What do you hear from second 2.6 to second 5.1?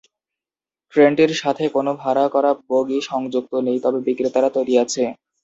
বগি সংযুক্ত নেই তবে বিক্রেতারা তৈরী আছে।